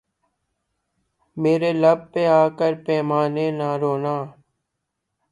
[1.41, 4.15] میرے لب پہ آ کر پیمانے نہ رونا